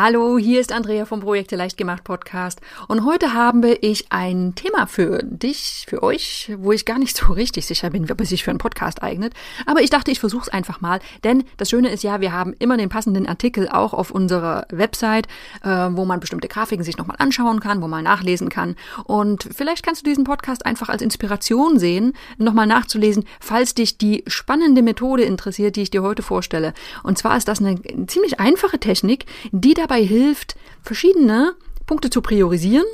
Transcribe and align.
Hallo, 0.00 0.38
hier 0.38 0.60
ist 0.60 0.70
Andrea 0.70 1.06
vom 1.06 1.18
Projekte 1.18 1.56
leicht 1.56 1.76
gemacht 1.76 2.04
Podcast 2.04 2.60
und 2.86 3.04
heute 3.04 3.34
habe 3.34 3.72
ich 3.72 4.12
ein 4.12 4.54
Thema 4.54 4.86
für 4.86 5.24
dich, 5.24 5.86
für 5.88 6.04
euch, 6.04 6.52
wo 6.56 6.70
ich 6.70 6.84
gar 6.84 7.00
nicht 7.00 7.16
so 7.16 7.32
richtig 7.32 7.66
sicher 7.66 7.90
bin, 7.90 8.08
ob 8.08 8.20
es 8.20 8.28
sich 8.28 8.44
für 8.44 8.52
einen 8.52 8.60
Podcast 8.60 9.02
eignet. 9.02 9.34
Aber 9.66 9.80
ich 9.80 9.90
dachte, 9.90 10.12
ich 10.12 10.20
versuche 10.20 10.42
es 10.42 10.48
einfach 10.50 10.80
mal, 10.80 11.00
denn 11.24 11.42
das 11.56 11.70
Schöne 11.70 11.88
ist 11.88 12.04
ja, 12.04 12.20
wir 12.20 12.32
haben 12.32 12.54
immer 12.60 12.76
den 12.76 12.90
passenden 12.90 13.26
Artikel 13.26 13.68
auch 13.68 13.92
auf 13.92 14.12
unserer 14.12 14.68
Website, 14.70 15.26
äh, 15.64 15.68
wo 15.68 16.04
man 16.04 16.20
bestimmte 16.20 16.46
Grafiken 16.46 16.84
sich 16.84 16.96
nochmal 16.96 17.16
anschauen 17.18 17.58
kann, 17.58 17.82
wo 17.82 17.88
man 17.88 18.04
nachlesen 18.04 18.50
kann. 18.50 18.76
Und 19.02 19.48
vielleicht 19.52 19.84
kannst 19.84 20.02
du 20.02 20.08
diesen 20.08 20.22
Podcast 20.22 20.64
einfach 20.64 20.90
als 20.90 21.02
Inspiration 21.02 21.80
sehen, 21.80 22.12
nochmal 22.36 22.68
nachzulesen, 22.68 23.24
falls 23.40 23.74
dich 23.74 23.98
die 23.98 24.22
spannende 24.28 24.82
Methode 24.82 25.24
interessiert, 25.24 25.74
die 25.74 25.82
ich 25.82 25.90
dir 25.90 26.04
heute 26.04 26.22
vorstelle. 26.22 26.72
Und 27.02 27.18
zwar 27.18 27.36
ist 27.36 27.48
das 27.48 27.58
eine 27.58 27.80
ziemlich 28.06 28.38
einfache 28.38 28.78
Technik, 28.78 29.26
die 29.50 29.74
da 29.74 29.87
dabei 29.88 30.04
hilft, 30.04 30.56
verschiedene 30.82 31.54
Punkte 31.86 32.10
zu 32.10 32.20
priorisieren 32.20 32.86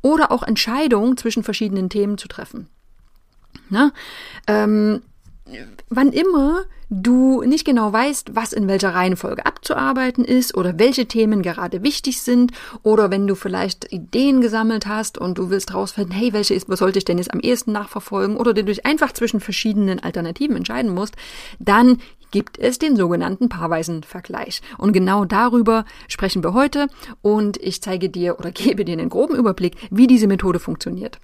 oder 0.00 0.32
auch 0.32 0.42
Entscheidungen 0.42 1.16
zwischen 1.16 1.44
verschiedenen 1.44 1.88
Themen 1.88 2.18
zu 2.18 2.28
treffen. 2.28 2.68
Na, 3.70 3.92
ähm, 4.48 5.02
wann 5.88 6.12
immer 6.12 6.64
du 6.90 7.42
nicht 7.42 7.64
genau 7.64 7.92
weißt, 7.92 8.34
was 8.34 8.52
in 8.52 8.68
welcher 8.68 8.94
Reihenfolge 8.94 9.46
abzuarbeiten 9.46 10.24
ist 10.24 10.54
oder 10.56 10.78
welche 10.78 11.06
Themen 11.06 11.42
gerade 11.42 11.82
wichtig 11.82 12.20
sind 12.20 12.52
oder 12.82 13.10
wenn 13.10 13.26
du 13.26 13.34
vielleicht 13.34 13.90
Ideen 13.92 14.40
gesammelt 14.40 14.86
hast 14.86 15.16
und 15.16 15.38
du 15.38 15.48
willst 15.48 15.72
rausfinden, 15.72 16.12
hey, 16.12 16.32
welche 16.32 16.54
ist, 16.54 16.68
was 16.68 16.80
sollte 16.80 16.98
ich 16.98 17.04
denn 17.04 17.18
jetzt 17.18 17.32
am 17.32 17.40
ehesten 17.40 17.72
nachverfolgen 17.72 18.36
oder 18.36 18.52
du 18.52 18.64
dich 18.64 18.84
einfach 18.84 19.12
zwischen 19.12 19.40
verschiedenen 19.40 20.00
Alternativen 20.00 20.56
entscheiden 20.56 20.92
musst, 20.92 21.14
dann 21.58 21.98
gibt 22.32 22.58
es 22.58 22.80
den 22.80 22.96
sogenannten 22.96 23.48
paarweisen 23.48 24.02
Vergleich. 24.02 24.60
Und 24.78 24.92
genau 24.92 25.24
darüber 25.24 25.84
sprechen 26.08 26.42
wir 26.42 26.52
heute 26.54 26.88
und 27.20 27.56
ich 27.58 27.80
zeige 27.80 28.10
dir 28.10 28.40
oder 28.40 28.50
gebe 28.52 28.84
dir 28.84 28.94
einen 28.94 29.08
groben 29.08 29.36
Überblick, 29.36 29.76
wie 29.90 30.08
diese 30.08 30.26
Methode 30.26 30.58
funktioniert. 30.58 31.20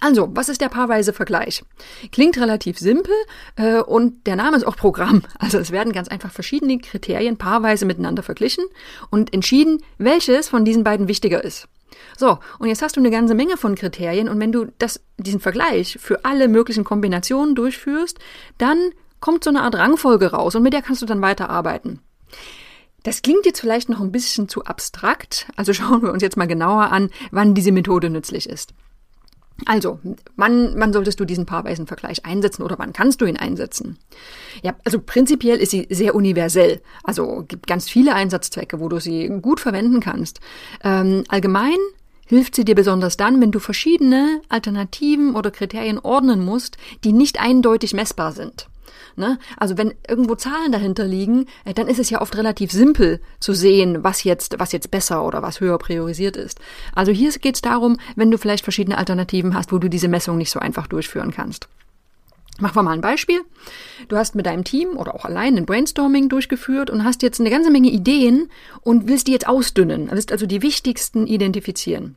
Also, 0.00 0.28
was 0.32 0.48
ist 0.48 0.60
der 0.60 0.68
paarweise 0.68 1.12
Vergleich? 1.12 1.64
Klingt 2.12 2.38
relativ 2.38 2.78
simpel 2.78 3.14
äh, 3.56 3.80
und 3.80 4.26
der 4.26 4.36
Name 4.36 4.56
ist 4.56 4.66
auch 4.66 4.76
Programm. 4.76 5.22
Also 5.38 5.58
es 5.58 5.70
werden 5.70 5.92
ganz 5.92 6.08
einfach 6.08 6.32
verschiedene 6.32 6.78
Kriterien 6.78 7.36
paarweise 7.36 7.84
miteinander 7.84 8.22
verglichen 8.22 8.64
und 9.10 9.32
entschieden, 9.32 9.82
welches 9.98 10.48
von 10.48 10.64
diesen 10.64 10.82
beiden 10.82 11.08
wichtiger 11.08 11.44
ist. 11.44 11.68
So, 12.16 12.38
und 12.58 12.68
jetzt 12.68 12.82
hast 12.82 12.96
du 12.96 13.00
eine 13.00 13.10
ganze 13.10 13.34
Menge 13.34 13.56
von 13.56 13.74
Kriterien 13.74 14.28
und 14.28 14.40
wenn 14.40 14.52
du 14.52 14.66
das, 14.78 15.00
diesen 15.18 15.40
Vergleich 15.40 15.98
für 16.00 16.24
alle 16.24 16.48
möglichen 16.48 16.84
Kombinationen 16.84 17.54
durchführst, 17.54 18.18
dann 18.58 18.90
kommt 19.26 19.42
so 19.42 19.50
eine 19.50 19.62
Art 19.62 19.74
Rangfolge 19.74 20.30
raus 20.30 20.54
und 20.54 20.62
mit 20.62 20.72
der 20.72 20.82
kannst 20.82 21.02
du 21.02 21.06
dann 21.06 21.20
weiterarbeiten. 21.20 21.98
Das 23.02 23.22
klingt 23.22 23.44
jetzt 23.44 23.58
vielleicht 23.58 23.88
noch 23.88 24.00
ein 24.00 24.12
bisschen 24.12 24.48
zu 24.48 24.64
abstrakt, 24.64 25.48
also 25.56 25.72
schauen 25.74 26.02
wir 26.02 26.12
uns 26.12 26.22
jetzt 26.22 26.36
mal 26.36 26.46
genauer 26.46 26.92
an, 26.92 27.10
wann 27.32 27.52
diese 27.52 27.72
Methode 27.72 28.08
nützlich 28.08 28.48
ist. 28.48 28.72
Also, 29.64 29.98
wann, 30.36 30.78
wann 30.78 30.92
solltest 30.92 31.18
du 31.18 31.24
diesen 31.24 31.44
paarweisen 31.44 31.88
Vergleich 31.88 32.24
einsetzen 32.24 32.62
oder 32.62 32.78
wann 32.78 32.92
kannst 32.92 33.20
du 33.20 33.24
ihn 33.24 33.36
einsetzen? 33.36 33.98
Ja, 34.62 34.76
also 34.84 35.00
prinzipiell 35.00 35.58
ist 35.58 35.72
sie 35.72 35.88
sehr 35.90 36.14
universell. 36.14 36.80
Also 37.02 37.44
gibt 37.48 37.66
ganz 37.66 37.88
viele 37.88 38.14
Einsatzzwecke, 38.14 38.78
wo 38.78 38.88
du 38.88 39.00
sie 39.00 39.26
gut 39.42 39.58
verwenden 39.58 39.98
kannst. 39.98 40.38
Ähm, 40.84 41.24
allgemein 41.26 41.78
hilft 42.26 42.54
sie 42.54 42.64
dir 42.64 42.76
besonders 42.76 43.16
dann, 43.16 43.40
wenn 43.40 43.50
du 43.50 43.58
verschiedene 43.58 44.40
Alternativen 44.50 45.34
oder 45.34 45.50
Kriterien 45.50 45.98
ordnen 45.98 46.44
musst, 46.44 46.76
die 47.02 47.12
nicht 47.12 47.40
eindeutig 47.40 47.92
messbar 47.92 48.30
sind. 48.30 48.68
Ne? 49.16 49.38
Also 49.56 49.78
wenn 49.78 49.94
irgendwo 50.08 50.34
Zahlen 50.34 50.72
dahinter 50.72 51.04
liegen, 51.04 51.46
äh, 51.64 51.74
dann 51.74 51.88
ist 51.88 51.98
es 51.98 52.10
ja 52.10 52.20
oft 52.20 52.36
relativ 52.36 52.70
simpel 52.70 53.20
zu 53.40 53.52
sehen, 53.52 54.04
was 54.04 54.24
jetzt, 54.24 54.58
was 54.58 54.72
jetzt 54.72 54.90
besser 54.90 55.24
oder 55.24 55.42
was 55.42 55.60
höher 55.60 55.78
priorisiert 55.78 56.36
ist. 56.36 56.60
Also 56.94 57.12
hier 57.12 57.30
geht 57.32 57.56
es 57.56 57.62
darum, 57.62 57.98
wenn 58.14 58.30
du 58.30 58.38
vielleicht 58.38 58.64
verschiedene 58.64 58.98
Alternativen 58.98 59.54
hast, 59.54 59.72
wo 59.72 59.78
du 59.78 59.88
diese 59.88 60.08
Messung 60.08 60.38
nicht 60.38 60.50
so 60.50 60.60
einfach 60.60 60.86
durchführen 60.86 61.30
kannst. 61.30 61.68
Machen 62.58 62.76
wir 62.76 62.82
mal 62.82 62.92
ein 62.92 63.02
Beispiel. 63.02 63.42
Du 64.08 64.16
hast 64.16 64.34
mit 64.34 64.46
deinem 64.46 64.64
Team 64.64 64.96
oder 64.96 65.14
auch 65.14 65.26
allein 65.26 65.56
ein 65.56 65.66
Brainstorming 65.66 66.30
durchgeführt 66.30 66.88
und 66.88 67.04
hast 67.04 67.22
jetzt 67.22 67.38
eine 67.38 67.50
ganze 67.50 67.70
Menge 67.70 67.90
Ideen 67.90 68.48
und 68.80 69.08
willst 69.08 69.26
die 69.26 69.32
jetzt 69.32 69.46
ausdünnen, 69.46 70.08
willst 70.10 70.32
also 70.32 70.46
die 70.46 70.62
wichtigsten 70.62 71.26
identifizieren. 71.26 72.16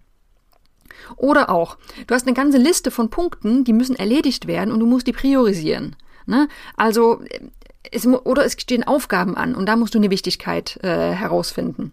Oder 1.17 1.49
auch, 1.49 1.77
du 2.07 2.15
hast 2.15 2.25
eine 2.25 2.35
ganze 2.35 2.57
Liste 2.57 2.91
von 2.91 3.09
Punkten, 3.09 3.63
die 3.63 3.73
müssen 3.73 3.95
erledigt 3.95 4.47
werden 4.47 4.71
und 4.71 4.79
du 4.79 4.85
musst 4.85 5.07
die 5.07 5.13
priorisieren. 5.13 5.95
Ne? 6.29 6.47
Also 6.77 7.21
es, 7.91 8.05
oder 8.05 8.45
es 8.45 8.53
stehen 8.53 8.83
Aufgaben 8.83 9.35
an 9.35 9.55
und 9.55 9.65
da 9.65 9.75
musst 9.75 9.95
du 9.95 9.97
eine 9.97 10.11
Wichtigkeit 10.11 10.77
äh, 10.83 11.11
herausfinden. 11.11 11.91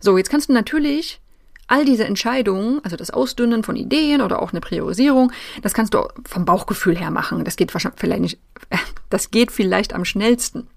So, 0.00 0.16
jetzt 0.16 0.30
kannst 0.30 0.48
du 0.48 0.52
natürlich 0.52 1.20
all 1.66 1.84
diese 1.84 2.04
Entscheidungen, 2.04 2.80
also 2.84 2.96
das 2.96 3.10
Ausdünnen 3.10 3.64
von 3.64 3.76
Ideen 3.76 4.20
oder 4.20 4.42
auch 4.42 4.52
eine 4.52 4.60
Priorisierung, 4.60 5.32
das 5.62 5.74
kannst 5.74 5.94
du 5.94 6.06
vom 6.26 6.44
Bauchgefühl 6.44 6.96
her 6.96 7.10
machen. 7.10 7.44
Das 7.44 7.56
geht 7.56 7.72
wahrscheinlich 7.74 8.00
vielleicht 8.00 8.20
nicht, 8.20 8.38
das 9.10 9.30
geht 9.30 9.50
vielleicht 9.50 9.94
am 9.94 10.04
schnellsten. 10.04 10.68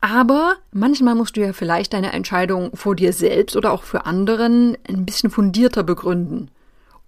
Aber 0.00 0.56
manchmal 0.72 1.14
musst 1.14 1.36
du 1.36 1.40
ja 1.40 1.52
vielleicht 1.52 1.92
deine 1.92 2.12
Entscheidung 2.12 2.76
vor 2.76 2.94
dir 2.94 3.12
selbst 3.12 3.56
oder 3.56 3.72
auch 3.72 3.82
für 3.82 4.06
anderen 4.06 4.76
ein 4.88 5.04
bisschen 5.04 5.30
fundierter 5.30 5.82
begründen. 5.82 6.50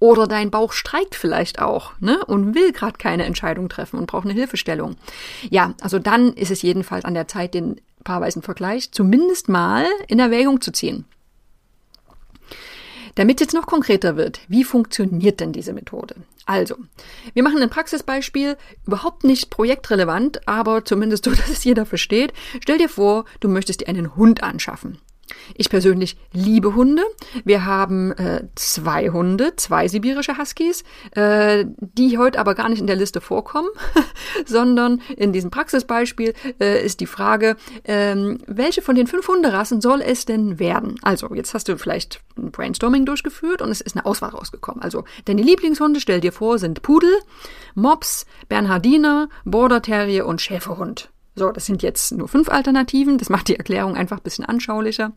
Oder 0.01 0.27
dein 0.29 0.51
Bauch 0.51 0.73
streikt 0.73 1.15
vielleicht 1.17 1.61
auch, 1.61 1.93
ne? 2.01 2.25
Und 2.27 2.55
will 2.55 2.73
gerade 2.73 2.99
keine 2.99 3.25
Entscheidung 3.25 3.69
treffen 3.69 3.99
und 3.99 4.07
braucht 4.07 4.25
eine 4.25 4.35
Hilfestellung. 4.35 4.97
Ja, 5.51 5.75
also 5.81 5.99
dann 5.99 6.33
ist 6.35 6.51
es 6.51 6.63
jedenfalls 6.63 7.05
an 7.05 7.15
der 7.15 7.27
Zeit, 7.27 7.55
den 7.55 7.81
paarweisen 8.05 8.43
Vergleich 8.43 8.93
zumindest 8.93 9.49
mal 9.49 9.87
in 10.07 10.21
Erwägung 10.21 10.61
zu 10.61 10.73
ziehen. 10.73 11.05
Damit 13.17 13.41
jetzt 13.41 13.55
noch 13.55 13.67
konkreter 13.67 14.17
wird, 14.17 14.41
wie 14.47 14.63
funktioniert 14.63 15.41
denn 15.41 15.53
diese 15.53 15.73
Methode? 15.73 16.15
Also, 16.47 16.77
wir 17.35 17.43
machen 17.43 17.61
ein 17.61 17.69
Praxisbeispiel, 17.69 18.57
überhaupt 18.87 19.25
nicht 19.25 19.51
projektrelevant, 19.51 20.47
aber 20.47 20.85
zumindest 20.85 21.25
so, 21.25 21.31
dass 21.33 21.49
es 21.49 21.65
jeder 21.65 21.85
versteht. 21.85 22.33
Stell 22.63 22.79
dir 22.79 22.89
vor, 22.89 23.25
du 23.41 23.49
möchtest 23.49 23.81
dir 23.81 23.89
einen 23.89 24.15
Hund 24.15 24.45
anschaffen. 24.45 24.99
Ich 25.55 25.71
persönlich 25.71 26.17
liebe 26.33 26.75
Hunde. 26.75 27.03
Wir 27.45 27.65
haben 27.65 28.13
äh, 28.13 28.45
zwei 28.55 29.11
Hunde, 29.11 29.55
zwei 29.57 29.89
sibirische 29.89 30.39
Huskies, 30.39 30.85
äh, 31.13 31.65
die 31.79 32.19
heute 32.19 32.39
aber 32.39 32.55
gar 32.55 32.69
nicht 32.69 32.81
in 32.81 32.87
der 32.87 32.97
Liste 32.97 33.21
vorkommen, 33.21 33.69
sondern 34.47 35.01
in 35.17 35.33
diesem 35.33 35.51
Praxisbeispiel 35.51 36.35
äh, 36.61 36.85
ist 36.85 37.01
die 37.01 37.07
Frage, 37.07 37.57
ähm, 37.85 38.39
welche 38.47 38.83
von 38.83 38.95
den 38.95 39.07
fünf 39.07 39.29
Hunderassen 39.29 39.81
soll 39.81 40.01
es 40.01 40.25
denn 40.25 40.59
werden? 40.59 40.97
Also, 41.03 41.35
jetzt 41.35 41.55
hast 41.55 41.69
du 41.69 41.77
vielleicht 41.77 42.21
ein 42.37 42.51
Brainstorming 42.51 43.05
durchgeführt 43.05 43.63
und 43.63 43.71
es 43.71 43.81
ist 43.81 43.97
eine 43.97 44.07
Auswahl 44.07 44.31
rausgekommen. 44.31 44.83
Also, 44.83 45.05
deine 45.25 45.43
Lieblingshunde, 45.43 46.01
stell 46.01 46.21
dir 46.21 46.33
vor, 46.33 46.59
sind 46.59 46.83
Pudel, 46.83 47.13
Mops, 47.75 48.27
Bernhardiner, 48.49 49.29
Border 49.45 49.83
Terrier 49.83 50.27
und 50.27 50.41
Schäferhund. 50.41 51.11
So, 51.39 51.53
das 51.53 51.67
sind 51.67 51.83
jetzt 51.83 52.13
nur 52.13 52.29
fünf 52.29 52.49
Alternativen. 52.49 53.17
Das 53.17 53.31
macht 53.31 53.49
die 53.49 53.57
Erklärung 53.57 53.97
einfach 53.97 54.19
ein 54.19 54.23
bisschen 54.23 54.45
anschaulicher. 54.45 55.13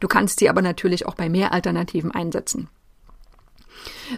Du 0.00 0.08
kannst 0.08 0.38
sie 0.38 0.48
aber 0.48 0.62
natürlich 0.62 1.06
auch 1.06 1.14
bei 1.14 1.28
mehr 1.28 1.52
Alternativen 1.52 2.12
einsetzen. 2.12 2.68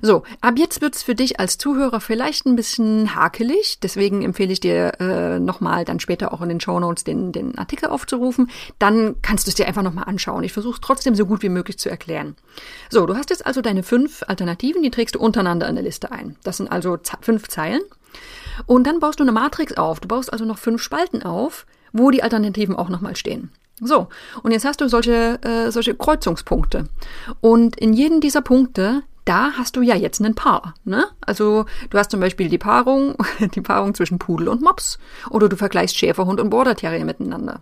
So, 0.03 0.23
ab 0.41 0.55
jetzt 0.59 0.81
wird's 0.81 1.03
für 1.03 1.15
dich 1.15 1.41
als 1.41 1.59
Zuhörer 1.59 2.01
vielleicht 2.01 2.47
ein 2.47 2.57
bisschen 2.57 3.15
hakelig. 3.15 3.79
Deswegen 3.81 4.23
empfehle 4.23 4.53
ich 4.53 4.61
dir 4.61 5.01
äh, 5.01 5.39
nochmal 5.39 5.85
dann 5.85 6.01
später 6.01 6.33
auch 6.33 6.43
in 6.43 6.49
den 6.49 6.61
Show 6.61 6.79
Notes 6.79 7.05
den, 7.05 7.33
den 7.33 7.57
Artikel 7.59 7.89
aufzurufen. 7.89 8.51
Dann 8.79 9.17
kannst 9.23 9.47
du 9.47 9.51
es 9.51 9.55
dir 9.55 9.67
einfach 9.67 9.83
nochmal 9.83 10.05
anschauen. 10.05 10.45
Ich 10.45 10.53
versuche 10.53 10.75
es 10.75 10.81
trotzdem 10.81 11.15
so 11.15 11.27
gut 11.27 11.43
wie 11.43 11.49
möglich 11.49 11.79
zu 11.79 11.89
erklären. 11.89 12.37
So, 12.91 13.07
du 13.07 13.17
hast 13.17 13.31
jetzt 13.31 13.47
also 13.47 13.61
deine 13.61 13.83
fünf 13.83 14.23
Alternativen, 14.27 14.83
die 14.83 14.91
trägst 14.91 15.15
du 15.15 15.21
untereinander 15.21 15.69
in 15.69 15.75
der 15.75 15.85
Liste 15.85 16.13
ein. 16.13 16.37
Das 16.43 16.59
sind 16.59 16.71
also 16.71 16.99
fünf 17.21 17.49
Zeilen. 17.49 17.83
Und 18.67 18.87
dann 18.87 19.01
baust 19.01 19.21
du 19.21 19.25
eine 19.25 19.33
Matrix 19.33 19.77
auf. 19.77 20.01
Du 20.01 20.09
baust 20.09 20.33
also 20.33 20.45
noch 20.45 20.59
fünf 20.59 20.83
Spalten 20.83 21.23
auf, 21.23 21.67
wo 21.93 22.11
die 22.11 22.23
Alternativen 22.23 22.77
auch 22.77 22.89
nochmal 22.89 23.17
stehen. 23.17 23.51
So, 23.81 24.09
und 24.43 24.53
jetzt 24.53 24.65
hast 24.65 24.81
du 24.81 24.89
solche, 24.89 25.39
äh, 25.43 25.71
solche 25.71 25.95
Kreuzungspunkte. 25.95 26.89
Und 27.41 27.77
in 27.77 27.93
jedem 27.93 28.21
dieser 28.21 28.41
Punkte, 28.41 29.03
da 29.27 29.53
hast 29.53 29.77
du 29.77 29.83
ja 29.83 29.95
jetzt 29.95 30.21
ein 30.21 30.35
Paar. 30.35 30.75
Ne? 30.85 31.05
Also 31.21 31.67
du 31.91 31.99
hast 31.99 32.11
zum 32.11 32.21
Beispiel 32.21 32.49
die 32.49 32.59
Paarung, 32.59 33.17
die 33.55 33.61
Paarung 33.61 33.95
zwischen 33.95 34.19
Pudel 34.19 34.49
und 34.49 34.63
Mops. 34.63 34.99
Oder 35.29 35.51
du 35.51 35.57
vergleichst 35.57 35.99
Schäferhund 35.99 36.41
und 36.41 36.49
Border 36.49 36.77
Terrier 36.77 37.05
miteinander. 37.05 37.61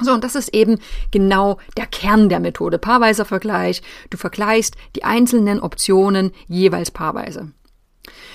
So, 0.00 0.12
und 0.12 0.22
das 0.22 0.36
ist 0.36 0.54
eben 0.54 0.78
genau 1.10 1.58
der 1.76 1.86
Kern 1.86 2.28
der 2.28 2.38
Methode. 2.38 2.78
Paarweiser 2.78 3.24
Vergleich. 3.24 3.82
Du 4.10 4.16
vergleichst 4.16 4.76
die 4.94 5.04
einzelnen 5.04 5.60
Optionen 5.60 6.32
jeweils 6.46 6.92
paarweise. 6.92 7.50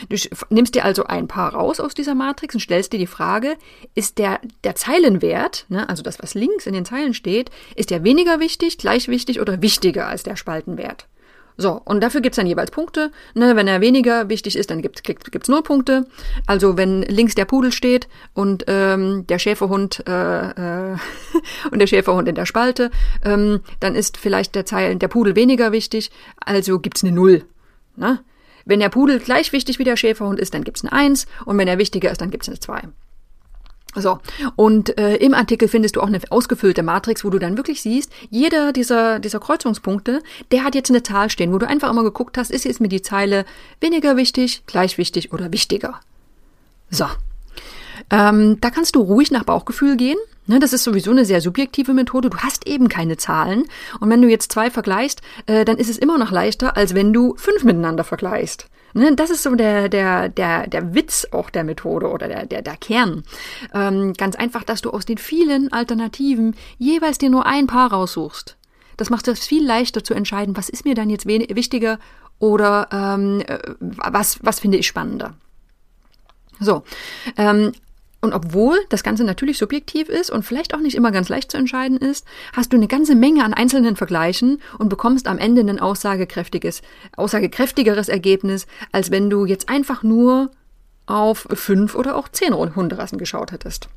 Du 0.09 0.17
nimmst 0.49 0.75
dir 0.75 0.83
also 0.83 1.05
ein 1.05 1.27
Paar 1.27 1.53
raus 1.55 1.79
aus 1.79 1.93
dieser 1.93 2.15
Matrix 2.15 2.53
und 2.53 2.61
stellst 2.61 2.93
dir 2.93 2.99
die 2.99 3.07
Frage, 3.07 3.55
ist 3.95 4.17
der, 4.17 4.39
der 4.63 4.75
Zeilenwert, 4.75 5.65
ne, 5.69 5.87
also 5.89 6.03
das, 6.03 6.21
was 6.21 6.35
links 6.35 6.67
in 6.67 6.73
den 6.73 6.85
Zeilen 6.85 7.13
steht, 7.13 7.49
ist 7.75 7.89
der 7.89 8.03
weniger 8.03 8.39
wichtig, 8.39 8.77
gleich 8.77 9.07
wichtig 9.07 9.39
oder 9.39 9.61
wichtiger 9.61 10.07
als 10.07 10.23
der 10.23 10.35
Spaltenwert? 10.35 11.07
So, 11.57 11.81
und 11.85 12.01
dafür 12.01 12.21
gibt's 12.21 12.37
dann 12.37 12.47
jeweils 12.47 12.71
Punkte. 12.71 13.11
Ne, 13.35 13.55
wenn 13.55 13.67
er 13.67 13.81
weniger 13.81 14.29
wichtig 14.29 14.57
ist, 14.57 14.71
dann 14.71 14.81
gibt's 14.81 15.03
gibt's 15.03 15.49
null 15.49 15.61
Punkte. 15.61 16.07
Also 16.47 16.77
wenn 16.77 17.03
links 17.03 17.35
der 17.35 17.45
Pudel 17.45 17.71
steht 17.71 18.07
und 18.33 18.63
ähm, 18.67 19.25
der 19.27 19.39
Schäferhund 19.39 20.03
äh, 20.07 20.91
äh, 20.91 20.97
und 21.71 21.79
der 21.79 21.87
Schäferhund 21.87 22.27
in 22.27 22.35
der 22.35 22.45
Spalte, 22.45 22.89
ähm, 23.23 23.61
dann 23.79 23.95
ist 23.95 24.17
vielleicht 24.17 24.55
der 24.55 24.65
Zeilen 24.65 24.99
der 24.99 25.07
Pudel 25.07 25.35
weniger 25.35 25.71
wichtig. 25.71 26.11
Also 26.37 26.79
gibt's 26.79 27.03
eine 27.03 27.13
Null. 27.13 27.45
Ne? 27.95 28.19
Wenn 28.65 28.79
der 28.79 28.89
Pudel 28.89 29.19
gleich 29.19 29.51
wichtig 29.51 29.77
wie 29.77 29.83
der 29.83 29.97
Schäferhund 29.97 30.39
ist, 30.39 30.53
dann 30.53 30.63
gibt's 30.63 30.83
eine 30.83 30.93
Eins 30.93 31.27
und 31.45 31.57
wenn 31.57 31.67
er 31.67 31.77
wichtiger 31.77 32.11
ist, 32.11 32.21
dann 32.21 32.31
gibt's 32.31 32.47
eine 32.47 32.59
Zwei. 32.59 32.81
So, 33.95 34.19
und 34.55 34.97
äh, 34.97 35.17
im 35.17 35.33
Artikel 35.33 35.67
findest 35.67 35.95
du 35.95 36.01
auch 36.01 36.07
eine 36.07 36.19
ausgefüllte 36.29 36.81
Matrix, 36.83 37.23
wo 37.23 37.29
du 37.29 37.39
dann 37.39 37.57
wirklich 37.57 37.81
siehst, 37.81 38.11
jeder 38.29 38.73
dieser, 38.73 39.19
dieser 39.19 39.39
Kreuzungspunkte, 39.39 40.21
der 40.51 40.63
hat 40.63 40.75
jetzt 40.75 40.89
eine 40.89 41.03
Zahl 41.03 41.29
stehen, 41.29 41.53
wo 41.53 41.59
du 41.59 41.67
einfach 41.67 41.91
immer 41.91 42.03
geguckt 42.03 42.37
hast, 42.37 42.51
ist 42.51 42.65
jetzt 42.65 42.81
mir 42.81 42.89
die 42.89 43.01
Zeile 43.01 43.45
weniger 43.79 44.17
wichtig, 44.17 44.63
gleich 44.65 44.97
wichtig 44.97 45.31
oder 45.31 45.51
wichtiger. 45.51 45.99
So. 46.89 47.05
Ähm, 48.09 48.59
da 48.61 48.69
kannst 48.69 48.95
du 48.95 49.01
ruhig 49.01 49.31
nach 49.31 49.43
Bauchgefühl 49.43 49.95
gehen. 49.97 50.17
Ne, 50.45 50.59
das 50.59 50.73
ist 50.73 50.83
sowieso 50.83 51.11
eine 51.11 51.23
sehr 51.23 51.39
subjektive 51.39 51.93
Methode. 51.93 52.29
Du 52.29 52.37
hast 52.39 52.67
eben 52.67 52.89
keine 52.89 53.15
Zahlen. 53.15 53.63
Und 54.01 54.09
wenn 54.09 54.21
du 54.21 54.27
jetzt 54.27 54.51
zwei 54.51 54.69
vergleichst, 54.69 55.21
äh, 55.45 55.63
dann 55.63 55.77
ist 55.77 55.89
es 55.89 55.97
immer 55.97 56.17
noch 56.17 56.31
leichter, 56.31 56.75
als 56.75 56.93
wenn 56.95 57.13
du 57.13 57.35
fünf 57.37 57.63
miteinander 57.63 58.03
vergleichst. 58.03 58.67
Ne, 58.93 59.15
das 59.15 59.31
ist 59.31 59.43
so 59.43 59.55
der, 59.55 59.89
der, 59.89 60.29
der, 60.29 60.67
der 60.67 60.93
Witz 60.93 61.27
auch 61.31 61.49
der 61.49 61.63
Methode 61.63 62.09
oder 62.09 62.27
der, 62.27 62.45
der, 62.45 62.61
der 62.61 62.77
Kern. 62.77 63.23
Ähm, 63.73 64.13
ganz 64.13 64.35
einfach, 64.35 64.63
dass 64.63 64.81
du 64.81 64.91
aus 64.91 65.05
den 65.05 65.17
vielen 65.17 65.71
Alternativen 65.73 66.55
jeweils 66.77 67.17
dir 67.17 67.29
nur 67.29 67.45
ein 67.45 67.65
Paar 67.65 67.91
raussuchst. 67.91 68.55
Das 68.97 69.09
macht 69.09 69.27
es 69.27 69.45
viel 69.47 69.65
leichter 69.65 70.03
zu 70.03 70.13
entscheiden, 70.13 70.55
was 70.55 70.69
ist 70.69 70.85
mir 70.85 70.93
dann 70.93 71.09
jetzt 71.09 71.25
wichtiger 71.25 71.99
oder 72.37 72.87
ähm, 72.91 73.41
äh, 73.47 73.59
was, 73.79 74.37
was 74.43 74.59
finde 74.59 74.77
ich 74.77 74.85
spannender. 74.85 75.33
So, 76.59 76.83
ähm, 77.37 77.71
und 78.23 78.33
obwohl 78.33 78.79
das 78.89 79.03
Ganze 79.03 79.25
natürlich 79.25 79.57
subjektiv 79.57 80.07
ist 80.07 80.29
und 80.29 80.43
vielleicht 80.43 80.73
auch 80.73 80.79
nicht 80.79 80.95
immer 80.95 81.11
ganz 81.11 81.27
leicht 81.27 81.51
zu 81.51 81.57
entscheiden 81.57 81.97
ist, 81.97 82.25
hast 82.53 82.71
du 82.71 82.77
eine 82.77 82.87
ganze 82.87 83.15
Menge 83.15 83.43
an 83.43 83.53
einzelnen 83.53 83.97
Vergleichen 83.97 84.61
und 84.79 84.87
bekommst 84.87 85.27
am 85.27 85.37
Ende 85.37 85.61
ein 85.61 85.79
aussagekräftiges, 85.79 86.81
aussagekräftigeres 87.17 88.07
Ergebnis, 88.07 88.65
als 88.93 89.11
wenn 89.11 89.29
du 89.29 89.45
jetzt 89.45 89.67
einfach 89.67 90.03
nur 90.03 90.51
auf 91.05 91.47
fünf 91.53 91.95
oder 91.95 92.15
auch 92.15 92.29
zehn 92.29 92.53
Hunderassen 92.53 93.17
geschaut 93.17 93.51
hättest. 93.51 93.89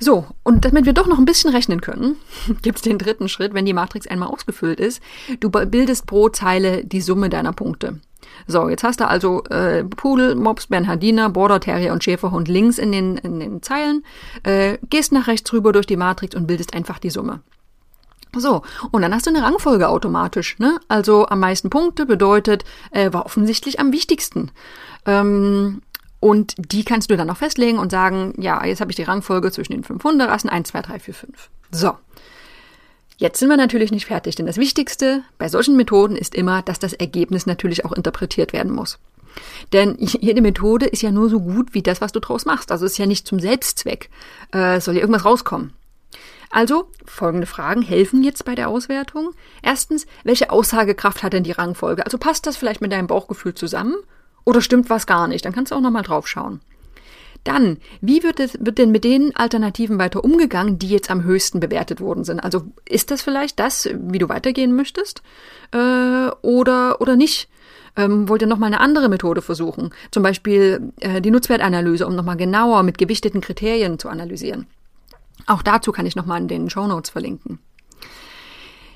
So, 0.00 0.26
und 0.44 0.64
damit 0.64 0.86
wir 0.86 0.92
doch 0.92 1.08
noch 1.08 1.18
ein 1.18 1.24
bisschen 1.24 1.50
rechnen 1.50 1.80
können, 1.80 2.16
gibt's 2.62 2.82
den 2.82 2.98
dritten 2.98 3.28
Schritt, 3.28 3.54
wenn 3.54 3.66
die 3.66 3.72
Matrix 3.72 4.06
einmal 4.06 4.28
ausgefüllt 4.28 4.80
ist. 4.80 5.02
Du 5.40 5.50
bildest 5.50 6.06
pro 6.06 6.28
Zeile 6.28 6.84
die 6.84 7.00
Summe 7.00 7.28
deiner 7.28 7.52
Punkte. 7.52 8.00
So, 8.46 8.68
jetzt 8.68 8.84
hast 8.84 9.00
du 9.00 9.08
also 9.08 9.42
äh, 9.44 9.84
Pudel, 9.84 10.34
Mops, 10.34 10.68
Bernhardiner, 10.68 11.30
Border 11.30 11.60
Terrier 11.60 11.92
und 11.92 12.04
Schäferhund 12.04 12.48
links 12.48 12.78
in 12.78 12.92
den, 12.92 13.16
in 13.18 13.40
den 13.40 13.62
Zeilen, 13.62 14.04
äh, 14.44 14.78
gehst 14.88 15.12
nach 15.12 15.26
rechts 15.26 15.52
rüber 15.52 15.72
durch 15.72 15.86
die 15.86 15.96
Matrix 15.96 16.34
und 16.34 16.46
bildest 16.46 16.74
einfach 16.74 16.98
die 16.98 17.10
Summe. 17.10 17.40
So, 18.36 18.62
und 18.90 19.02
dann 19.02 19.14
hast 19.14 19.26
du 19.26 19.30
eine 19.30 19.42
Rangfolge 19.42 19.88
automatisch. 19.88 20.58
Ne? 20.58 20.78
Also 20.88 21.26
am 21.26 21.40
meisten 21.40 21.70
Punkte 21.70 22.06
bedeutet, 22.06 22.64
äh, 22.90 23.12
war 23.12 23.26
offensichtlich 23.26 23.80
am 23.80 23.92
wichtigsten. 23.92 24.50
Ähm, 25.06 25.80
und 26.20 26.54
die 26.58 26.84
kannst 26.84 27.10
du 27.10 27.16
dann 27.16 27.28
noch 27.28 27.36
festlegen 27.36 27.78
und 27.78 27.90
sagen, 27.90 28.34
ja, 28.38 28.64
jetzt 28.64 28.80
habe 28.80 28.90
ich 28.90 28.96
die 28.96 29.04
Rangfolge 29.04 29.52
zwischen 29.52 29.72
den 29.72 29.84
fünf 29.84 30.02
Hunderassen, 30.02 30.50
1, 30.50 30.68
2, 30.68 30.82
3, 30.82 30.98
4, 30.98 31.14
5. 31.14 31.50
So. 31.70 31.96
Jetzt 33.16 33.40
sind 33.40 33.48
wir 33.48 33.56
natürlich 33.56 33.90
nicht 33.90 34.06
fertig, 34.06 34.36
denn 34.36 34.46
das 34.46 34.58
Wichtigste 34.58 35.22
bei 35.38 35.48
solchen 35.48 35.76
Methoden 35.76 36.14
ist 36.14 36.36
immer, 36.36 36.62
dass 36.62 36.78
das 36.78 36.92
Ergebnis 36.92 37.46
natürlich 37.46 37.84
auch 37.84 37.92
interpretiert 37.92 38.52
werden 38.52 38.72
muss. 38.72 38.98
Denn 39.72 39.96
jede 39.98 40.40
Methode 40.40 40.86
ist 40.86 41.02
ja 41.02 41.10
nur 41.10 41.28
so 41.28 41.40
gut 41.40 41.74
wie 41.74 41.82
das, 41.82 42.00
was 42.00 42.12
du 42.12 42.20
draus 42.20 42.44
machst. 42.44 42.70
Also 42.70 42.86
ist 42.86 42.98
ja 42.98 43.06
nicht 43.06 43.26
zum 43.26 43.40
Selbstzweck. 43.40 44.08
Äh, 44.52 44.80
soll 44.80 44.94
ja 44.94 45.00
irgendwas 45.00 45.24
rauskommen. 45.24 45.72
Also, 46.50 46.90
folgende 47.04 47.46
Fragen 47.46 47.82
helfen 47.82 48.22
jetzt 48.22 48.44
bei 48.44 48.54
der 48.54 48.68
Auswertung. 48.68 49.32
Erstens, 49.62 50.06
welche 50.24 50.50
Aussagekraft 50.50 51.22
hat 51.22 51.34
denn 51.34 51.44
die 51.44 51.52
Rangfolge? 51.52 52.04
Also 52.04 52.16
passt 52.16 52.46
das 52.46 52.56
vielleicht 52.56 52.80
mit 52.80 52.90
deinem 52.90 53.06
Bauchgefühl 53.06 53.54
zusammen? 53.54 53.96
Oder 54.48 54.62
stimmt 54.62 54.88
was 54.88 55.06
gar 55.06 55.28
nicht? 55.28 55.44
Dann 55.44 55.52
kannst 55.52 55.72
du 55.72 55.76
auch 55.76 55.82
nochmal 55.82 56.04
drauf 56.04 56.26
schauen. 56.26 56.60
Dann, 57.44 57.76
wie 58.00 58.22
wird, 58.22 58.40
es, 58.40 58.56
wird 58.58 58.78
denn 58.78 58.90
mit 58.90 59.04
den 59.04 59.36
Alternativen 59.36 59.98
weiter 59.98 60.24
umgegangen, 60.24 60.78
die 60.78 60.88
jetzt 60.88 61.10
am 61.10 61.22
höchsten 61.22 61.60
bewertet 61.60 62.00
worden 62.00 62.24
sind? 62.24 62.40
Also 62.40 62.62
ist 62.88 63.10
das 63.10 63.20
vielleicht 63.20 63.60
das, 63.60 63.90
wie 63.92 64.16
du 64.16 64.30
weitergehen 64.30 64.74
möchtest? 64.74 65.20
Äh, 65.72 66.30
oder, 66.40 66.98
oder 67.02 67.14
nicht? 67.14 67.50
Ähm, 67.94 68.26
wollt 68.30 68.40
ihr 68.40 68.48
nochmal 68.48 68.68
eine 68.68 68.80
andere 68.80 69.10
Methode 69.10 69.42
versuchen? 69.42 69.90
Zum 70.10 70.22
Beispiel 70.22 70.94
äh, 71.00 71.20
die 71.20 71.30
Nutzwertanalyse, 71.30 72.06
um 72.06 72.16
nochmal 72.16 72.38
genauer 72.38 72.84
mit 72.84 72.96
gewichteten 72.96 73.42
Kriterien 73.42 73.98
zu 73.98 74.08
analysieren. 74.08 74.66
Auch 75.44 75.62
dazu 75.62 75.92
kann 75.92 76.06
ich 76.06 76.16
nochmal 76.16 76.40
in 76.40 76.48
den 76.48 76.70
Show 76.70 76.86
Notes 76.86 77.10
verlinken. 77.10 77.58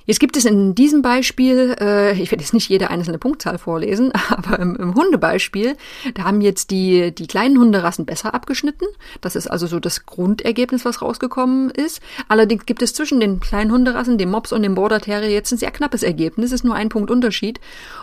Jetzt 0.05 0.21
gibt 0.21 0.37
es 0.37 0.45
in 0.45 0.75
diesem 0.75 1.03
Beispiel, 1.03 1.77
äh, 1.81 2.13
ich 2.21 2.31
werde 2.31 2.43
jetzt 2.43 2.55
nicht 2.55 2.69
jede 2.69 2.91
einzelne 2.91 3.19
Punktzahl 3.19 3.59
vorlesen, 3.59 4.13
aber 4.29 4.59
im, 4.59 4.77
im 4.77 4.95
Hundebeispiel, 4.95 5.77
da 6.15 6.25
haben 6.25 6.41
jetzt 6.41 6.71
die, 6.71 7.15
die 7.15 7.27
kleinen 7.27 7.59
Hunderassen 7.59 8.07
besser 8.07 8.35
abgeschnitten. 8.35 8.87
Das 9.21 9.37
ist 9.37 9.47
also 9.47 9.67
so 9.67 9.81
das 9.81 10.07
Grundergebnis, 10.07 10.85
was 10.85 11.03
rausgekommen 11.03 11.71
ist. 11.71 12.01
Allerdings 12.29 12.67
gibt 12.67 12.83
es 12.83 12.95
zwischen 12.95 13.21
den 13.21 13.41
kleinen 13.41 13.73
Hunderassen, 13.73 14.19
dem 14.19 14.31
Mops 14.31 14.53
und 14.53 14.63
dem 14.63 14.75
Border 14.75 15.01
Terrier 15.01 15.31
jetzt 15.31 15.53
ein 15.53 15.59
sehr 15.59 15.71
knappes 15.71 16.03
Ergebnis. 16.03 16.47
Es 16.47 16.53
ist 16.53 16.65
nur 16.65 16.75
ein 16.75 16.89
Punkt 16.89 17.11
Unterschied. 17.11 17.61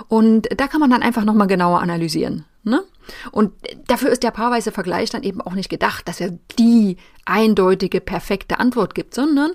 Und 0.07 0.47
da 0.57 0.67
kann 0.67 0.79
man 0.79 0.89
dann 0.89 1.03
einfach 1.03 1.23
nochmal 1.23 1.47
genauer 1.47 1.81
analysieren. 1.81 2.45
Ne? 2.63 2.83
Und 3.31 3.53
dafür 3.87 4.09
ist 4.09 4.23
der 4.23 4.31
paarweise 4.31 4.71
Vergleich 4.71 5.09
dann 5.09 5.23
eben 5.23 5.41
auch 5.41 5.53
nicht 5.53 5.69
gedacht, 5.69 6.07
dass 6.07 6.19
er 6.19 6.37
die 6.57 6.97
eindeutige, 7.25 8.01
perfekte 8.01 8.59
Antwort 8.59 8.95
gibt, 8.95 9.13
sondern 9.13 9.51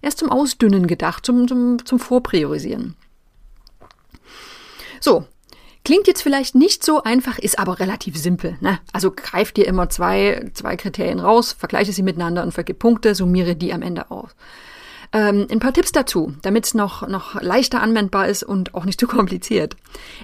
er 0.00 0.08
ist 0.08 0.18
zum 0.18 0.30
Ausdünnen 0.30 0.86
gedacht, 0.86 1.26
zum, 1.26 1.48
zum, 1.48 1.84
zum 1.84 1.98
Vorpriorisieren. 1.98 2.96
So, 5.00 5.26
Klingt 5.88 6.06
jetzt 6.06 6.20
vielleicht 6.20 6.54
nicht 6.54 6.84
so 6.84 7.02
einfach, 7.02 7.38
ist 7.38 7.58
aber 7.58 7.80
relativ 7.80 8.14
simpel. 8.18 8.58
Ne? 8.60 8.78
Also 8.92 9.10
greif 9.10 9.52
dir 9.52 9.66
immer 9.66 9.88
zwei, 9.88 10.50
zwei 10.52 10.76
Kriterien 10.76 11.18
raus, 11.18 11.52
vergleiche 11.58 11.94
sie 11.94 12.02
miteinander 12.02 12.42
und 12.42 12.52
vergib 12.52 12.78
Punkte, 12.78 13.14
summiere 13.14 13.56
die 13.56 13.72
am 13.72 13.80
Ende 13.80 14.10
aus. 14.10 14.28
Ähm, 15.12 15.46
ein 15.50 15.58
paar 15.58 15.72
Tipps 15.72 15.92
dazu, 15.92 16.34
damit 16.42 16.66
es 16.66 16.74
noch, 16.74 17.06
noch 17.08 17.40
leichter 17.40 17.80
anwendbar 17.80 18.28
ist 18.28 18.42
und 18.42 18.74
auch 18.74 18.84
nicht 18.84 19.00
zu 19.00 19.06
kompliziert. 19.06 19.76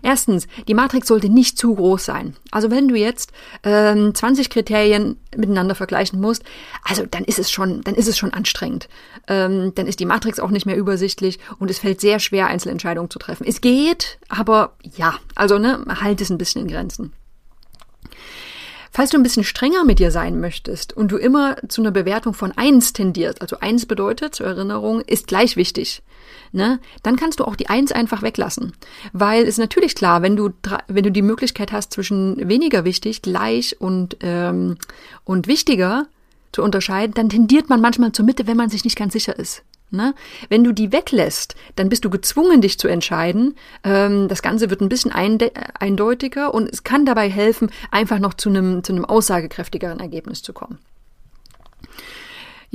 Erstens, 0.03 0.47
die 0.69 0.75
Matrix 0.75 1.09
sollte 1.09 1.29
nicht 1.29 1.59
zu 1.59 1.75
groß 1.75 2.05
sein. 2.05 2.37
Also 2.51 2.71
wenn 2.71 2.89
du 2.89 2.95
jetzt 2.95 3.33
ähm, 3.63 4.15
20 4.15 4.51
Kriterien 4.51 5.17
miteinander 5.37 5.75
vergleichen 5.75 6.21
musst, 6.21 6.45
also 6.85 7.05
dann 7.11 7.25
ist 7.25 7.39
es 7.39 7.51
schon, 7.51 7.81
dann 7.83 7.95
ist 7.95 8.09
es 8.09 8.19
schon 8.19 8.33
anstrengend. 8.33 8.89
Ähm, 9.27 9.73
dann 9.75 9.87
ist 9.87 10.01
die 10.01 10.07
Matrix 10.07 10.39
auch 10.39 10.51
nicht 10.51 10.67
mehr 10.67 10.77
übersichtlich 10.77 11.39
und 11.59 11.71
es 11.71 11.79
fällt 11.79 12.01
sehr 12.01 12.19
schwer, 12.19 12.47
Einzelentscheidungen 12.47 13.11
zu 13.11 13.19
treffen. 13.19 13.47
Es 13.47 13.61
geht, 13.61 14.19
aber 14.29 14.75
ja, 14.83 15.15
also 15.35 15.59
ne, 15.59 15.85
halt 16.01 16.21
es 16.21 16.31
ein 16.31 16.39
bisschen 16.39 16.63
in 16.63 16.69
Grenzen. 16.69 17.13
Falls 18.97 19.11
du 19.11 19.17
ein 19.17 19.25
bisschen 19.25 19.43
strenger 19.43 19.83
mit 19.83 19.99
dir 19.99 20.13
sein 20.13 20.39
möchtest 20.39 20.97
und 20.97 21.11
du 21.11 21.17
immer 21.17 21.57
zu 21.67 21.83
einer 21.83 21.91
Bewertung 21.91 22.33
von 22.33 22.53
eins 22.53 22.93
tendierst, 22.93 23.43
also 23.43 23.59
eins 23.59 23.87
bedeutet 23.87 24.37
zur 24.37 24.47
Erinnerung, 24.47 25.01
ist 25.01 25.27
gleich 25.27 25.57
wichtig, 25.57 26.05
ne, 26.53 26.79
dann 27.03 27.17
kannst 27.17 27.41
du 27.41 27.45
auch 27.45 27.57
die 27.57 27.69
eins 27.69 27.91
einfach 27.91 28.23
weglassen. 28.23 28.73
Weil 29.13 29.43
es 29.43 29.49
ist 29.49 29.59
natürlich 29.59 29.97
klar, 29.97 30.23
wenn 30.23 30.37
du, 30.37 30.51
wenn 30.87 31.03
du 31.03 31.11
die 31.11 31.23
Möglichkeit 31.23 31.73
hast, 31.73 31.93
zwischen 31.93 32.49
weniger 32.49 32.85
wichtig, 32.85 33.21
gleich 33.21 33.81
und, 33.81 34.17
ähm, 34.21 34.77
und 35.25 35.49
wichtiger 35.49 36.07
zu 36.53 36.63
unterscheiden, 36.63 37.15
dann 37.15 37.29
tendiert 37.29 37.69
man 37.69 37.81
manchmal 37.81 38.13
zur 38.13 38.25
Mitte, 38.25 38.47
wenn 38.47 38.57
man 38.57 38.71
sich 38.71 38.85
nicht 38.85 38.97
ganz 38.97 39.13
sicher 39.13 39.37
ist. 39.37 39.65
Ne? 39.95 40.15
Wenn 40.49 40.65
du 40.65 40.73
die 40.73 40.93
weglässt, 40.93 41.55
dann 41.77 41.89
bist 41.89 42.05
du 42.05 42.11
gezwungen, 42.11 42.61
dich 42.61 42.79
zu 42.79 42.89
entscheiden. 42.89 43.57
Ähm, 43.83 44.29
das 44.29 44.43
Ganze 44.43 44.71
wird 44.71 44.81
ein 44.81 44.89
bisschen 44.89 45.13
eindeutiger 45.13 46.53
und 46.53 46.69
es 46.73 46.85
kann 46.85 47.07
dabei 47.07 47.31
helfen, 47.31 47.71
einfach 47.91 48.19
noch 48.19 48.35
zu 48.35 48.49
einem, 48.49 48.83
zu 48.85 48.95
aussagekräftigeren 49.05 50.01
Ergebnis 50.01 50.43
zu 50.43 50.53
kommen. 50.53 50.79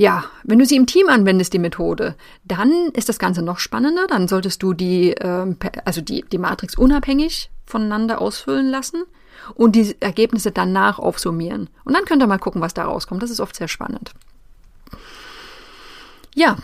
Ja, 0.00 0.24
wenn 0.44 0.58
du 0.58 0.64
sie 0.64 0.76
im 0.76 0.86
Team 0.86 1.10
anwendest, 1.10 1.52
die 1.52 1.58
Methode, 1.58 2.14
dann 2.44 2.72
ist 2.94 3.10
das 3.10 3.18
Ganze 3.18 3.42
noch 3.42 3.58
spannender. 3.58 4.06
Dann 4.06 4.28
solltest 4.28 4.62
du 4.62 4.72
die, 4.72 5.10
ähm, 5.10 5.58
also 5.84 6.00
die, 6.00 6.24
die 6.32 6.38
Matrix 6.38 6.74
unabhängig 6.74 7.50
voneinander 7.66 8.20
ausfüllen 8.20 8.70
lassen 8.70 9.04
und 9.54 9.76
die 9.76 9.94
Ergebnisse 10.00 10.52
danach 10.52 10.98
aufsummieren. 10.98 11.68
Und 11.84 11.92
dann 11.92 12.06
könnt 12.06 12.22
ihr 12.22 12.26
mal 12.26 12.38
gucken, 12.38 12.62
was 12.62 12.72
da 12.72 12.84
rauskommt. 12.84 13.22
Das 13.22 13.30
ist 13.30 13.40
oft 13.40 13.54
sehr 13.54 13.68
spannend. 13.68 14.12
Ja, 16.34 16.56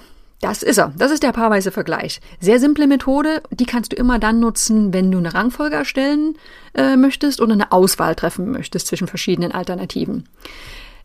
Das 0.47 0.63
ist 0.63 0.79
er. 0.79 0.93
Das 0.97 1.11
ist 1.11 1.25
der 1.25 1.33
paarweise 1.33 1.73
Vergleich. 1.73 2.21
Sehr 2.39 2.61
simple 2.61 2.87
Methode. 2.87 3.43
Die 3.51 3.67
kannst 3.67 3.91
du 3.91 3.97
immer 3.97 4.21
dann 4.21 4.39
nutzen, 4.39 4.93
wenn 4.93 5.11
du 5.11 5.19
eine 5.19 5.35
Rangfolge 5.35 5.75
erstellen 5.75 6.39
äh, 6.73 6.95
möchtest 6.95 7.41
oder 7.41 7.55
eine 7.55 7.73
Auswahl 7.73 8.15
treffen 8.15 8.53
möchtest 8.53 8.87
zwischen 8.87 9.09
verschiedenen 9.09 9.51
Alternativen. 9.51 10.29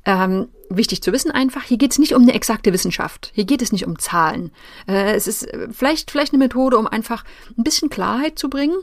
Ähm, 0.06 0.50
wichtig 0.70 1.02
zu 1.02 1.12
wissen 1.12 1.32
einfach, 1.32 1.64
hier 1.64 1.80
geht 1.80 1.92
es 1.92 1.98
nicht 1.98 2.14
um 2.14 2.22
eine 2.22 2.36
exakte 2.36 2.72
Wissenschaft. 2.72 3.32
Hier 3.34 3.46
geht 3.46 3.64
es 3.64 3.72
nicht 3.72 3.88
um 3.88 3.98
Zahlen. 3.98 4.52
Äh, 4.88 5.16
es 5.16 5.26
ist 5.26 5.48
vielleicht, 5.72 6.12
vielleicht 6.12 6.34
eine 6.34 6.44
Methode, 6.44 6.78
um 6.78 6.86
einfach 6.86 7.24
ein 7.58 7.64
bisschen 7.64 7.90
Klarheit 7.90 8.38
zu 8.38 8.48
bringen, 8.48 8.78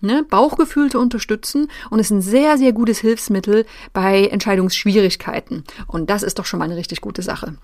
ne, 0.00 0.24
Bauchgefühl 0.30 0.92
zu 0.92 1.00
unterstützen 1.00 1.66
und 1.90 1.98
ist 1.98 2.12
ein 2.12 2.22
sehr, 2.22 2.56
sehr 2.56 2.72
gutes 2.72 3.00
Hilfsmittel 3.00 3.66
bei 3.92 4.28
Entscheidungsschwierigkeiten. 4.28 5.64
Und 5.88 6.08
das 6.08 6.22
ist 6.22 6.38
doch 6.38 6.46
schon 6.46 6.60
mal 6.60 6.66
eine 6.66 6.76
richtig 6.76 7.00
gute 7.00 7.22
Sache. 7.22 7.56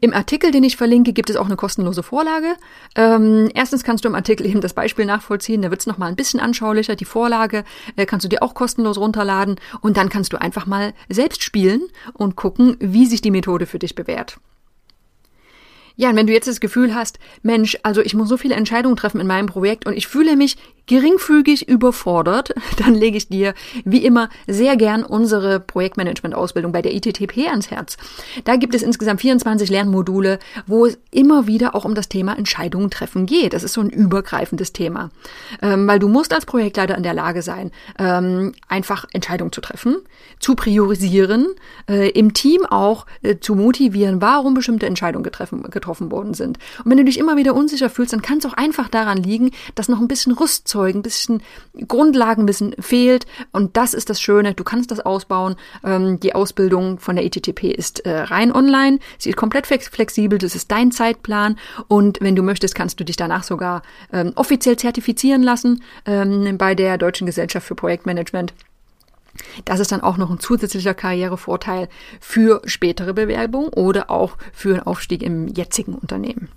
Im 0.00 0.12
Artikel, 0.12 0.50
den 0.50 0.64
ich 0.64 0.76
verlinke, 0.76 1.12
gibt 1.12 1.30
es 1.30 1.36
auch 1.36 1.46
eine 1.46 1.56
kostenlose 1.56 2.02
Vorlage. 2.02 2.56
Ähm, 2.94 3.50
erstens 3.54 3.84
kannst 3.84 4.04
du 4.04 4.08
im 4.08 4.14
Artikel 4.14 4.46
eben 4.46 4.60
das 4.60 4.74
Beispiel 4.74 5.04
nachvollziehen, 5.04 5.62
da 5.62 5.70
wird 5.70 5.80
es 5.80 5.86
nochmal 5.86 6.08
ein 6.08 6.16
bisschen 6.16 6.40
anschaulicher. 6.40 6.96
Die 6.96 7.04
Vorlage 7.04 7.64
äh, 7.96 8.06
kannst 8.06 8.24
du 8.24 8.28
dir 8.28 8.42
auch 8.42 8.54
kostenlos 8.54 8.98
runterladen 8.98 9.56
und 9.80 9.96
dann 9.96 10.08
kannst 10.08 10.32
du 10.32 10.40
einfach 10.40 10.66
mal 10.66 10.92
selbst 11.08 11.42
spielen 11.42 11.82
und 12.14 12.36
gucken, 12.36 12.76
wie 12.80 13.06
sich 13.06 13.20
die 13.20 13.30
Methode 13.30 13.66
für 13.66 13.78
dich 13.78 13.94
bewährt. 13.94 14.38
Ja, 15.98 16.10
und 16.10 16.16
wenn 16.16 16.26
du 16.26 16.34
jetzt 16.34 16.46
das 16.46 16.60
Gefühl 16.60 16.94
hast, 16.94 17.18
Mensch, 17.42 17.78
also 17.82 18.02
ich 18.02 18.14
muss 18.14 18.28
so 18.28 18.36
viele 18.36 18.54
Entscheidungen 18.54 18.96
treffen 18.96 19.20
in 19.20 19.26
meinem 19.26 19.46
Projekt 19.46 19.86
und 19.86 19.94
ich 19.94 20.06
fühle 20.06 20.36
mich 20.36 20.58
geringfügig 20.86 21.68
überfordert, 21.68 22.54
dann 22.78 22.94
lege 22.94 23.16
ich 23.16 23.28
dir 23.28 23.54
wie 23.84 24.04
immer 24.04 24.28
sehr 24.46 24.76
gern 24.76 25.02
unsere 25.04 25.60
Projektmanagement-Ausbildung 25.60 26.72
bei 26.72 26.82
der 26.82 26.94
ITTP 26.94 27.48
ans 27.48 27.70
Herz. 27.70 27.96
Da 28.44 28.56
gibt 28.56 28.74
es 28.74 28.82
insgesamt 28.82 29.20
24 29.20 29.68
Lernmodule, 29.70 30.38
wo 30.66 30.86
es 30.86 30.98
immer 31.10 31.46
wieder 31.46 31.74
auch 31.74 31.84
um 31.84 31.94
das 31.94 32.08
Thema 32.08 32.36
Entscheidungen 32.36 32.90
treffen 32.90 33.26
geht. 33.26 33.52
Das 33.52 33.62
ist 33.62 33.72
so 33.72 33.80
ein 33.80 33.90
übergreifendes 33.90 34.72
Thema, 34.72 35.10
ähm, 35.62 35.86
weil 35.86 35.98
du 35.98 36.08
musst 36.08 36.32
als 36.32 36.46
Projektleiter 36.46 36.96
in 36.96 37.02
der 37.02 37.14
Lage 37.14 37.42
sein, 37.42 37.70
ähm, 37.98 38.54
einfach 38.68 39.06
Entscheidungen 39.12 39.52
zu 39.52 39.60
treffen, 39.60 39.96
zu 40.38 40.54
priorisieren, 40.54 41.46
äh, 41.88 42.10
im 42.10 42.34
Team 42.34 42.64
auch 42.64 43.06
äh, 43.22 43.36
zu 43.38 43.54
motivieren, 43.54 44.20
warum 44.20 44.54
bestimmte 44.54 44.86
Entscheidungen 44.86 45.24
getroffen, 45.24 45.62
getroffen 45.64 46.10
worden 46.10 46.34
sind. 46.34 46.58
Und 46.84 46.90
wenn 46.90 46.98
du 46.98 47.04
dich 47.04 47.18
immer 47.18 47.36
wieder 47.36 47.54
unsicher 47.54 47.90
fühlst, 47.90 48.12
dann 48.12 48.22
kann 48.22 48.38
es 48.38 48.46
auch 48.46 48.52
einfach 48.52 48.88
daran 48.88 49.18
liegen, 49.18 49.50
dass 49.74 49.88
noch 49.88 50.00
ein 50.00 50.08
bisschen 50.08 50.32
Rüst 50.32 50.68
Ein 50.82 51.02
bisschen 51.02 51.42
Grundlagenwissen 51.86 52.74
fehlt. 52.78 53.26
Und 53.52 53.76
das 53.76 53.94
ist 53.94 54.10
das 54.10 54.20
Schöne. 54.20 54.54
Du 54.54 54.64
kannst 54.64 54.90
das 54.90 55.00
ausbauen. 55.00 55.56
Ähm, 55.84 56.20
die 56.20 56.34
Ausbildung 56.34 56.98
von 56.98 57.16
der 57.16 57.24
ETTP 57.24 57.64
ist 57.64 58.00
äh, 58.00 58.18
rein 58.18 58.52
online. 58.52 58.98
Sie 59.18 59.30
ist 59.30 59.36
komplett 59.36 59.66
flexibel. 59.66 60.38
Das 60.38 60.54
ist 60.54 60.70
dein 60.70 60.92
Zeitplan. 60.92 61.58
Und 61.88 62.18
wenn 62.20 62.36
du 62.36 62.42
möchtest, 62.42 62.74
kannst 62.74 63.00
du 63.00 63.04
dich 63.04 63.16
danach 63.16 63.42
sogar 63.42 63.82
ähm, 64.12 64.32
offiziell 64.34 64.76
zertifizieren 64.76 65.42
lassen 65.42 65.82
ähm, 66.04 66.58
bei 66.58 66.74
der 66.74 66.98
Deutschen 66.98 67.26
Gesellschaft 67.26 67.66
für 67.66 67.74
Projektmanagement. 67.74 68.54
Das 69.64 69.80
ist 69.80 69.92
dann 69.92 70.00
auch 70.00 70.16
noch 70.16 70.30
ein 70.30 70.40
zusätzlicher 70.40 70.94
Karrierevorteil 70.94 71.88
für 72.20 72.62
spätere 72.64 73.14
Bewerbung 73.14 73.68
oder 73.68 74.10
auch 74.10 74.36
für 74.52 74.74
einen 74.74 74.82
Aufstieg 74.82 75.22
im 75.22 75.48
jetzigen 75.48 75.94
Unternehmen. 75.94 76.48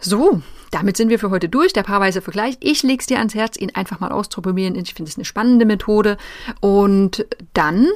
So, 0.00 0.42
damit 0.70 0.96
sind 0.96 1.10
wir 1.10 1.18
für 1.18 1.30
heute 1.30 1.48
durch. 1.48 1.72
Der 1.72 1.82
paarweise 1.82 2.20
Vergleich. 2.20 2.56
Ich 2.60 2.82
lege 2.82 3.00
es 3.00 3.06
dir 3.06 3.18
ans 3.18 3.34
Herz, 3.34 3.56
ihn 3.56 3.74
einfach 3.74 4.00
mal 4.00 4.12
auszuprobieren. 4.12 4.74
Ich 4.74 4.94
finde 4.94 5.10
es 5.10 5.16
eine 5.16 5.24
spannende 5.24 5.66
Methode. 5.66 6.16
Und 6.60 7.26
dann 7.54 7.86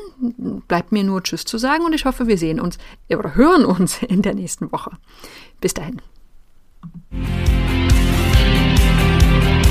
bleibt 0.68 0.92
mir 0.92 1.04
nur 1.04 1.22
Tschüss 1.22 1.44
zu 1.44 1.58
sagen 1.58 1.84
und 1.84 1.94
ich 1.94 2.04
hoffe, 2.04 2.26
wir 2.26 2.38
sehen 2.38 2.60
uns 2.60 2.78
oder 3.08 3.34
hören 3.34 3.64
uns 3.64 4.02
in 4.02 4.22
der 4.22 4.34
nächsten 4.34 4.70
Woche. 4.72 4.92
Bis 5.60 5.74
dahin. 5.74 6.00